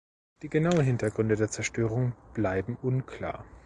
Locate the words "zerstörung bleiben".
1.51-2.75